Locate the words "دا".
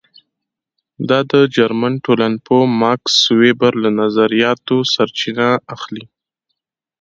1.09-1.19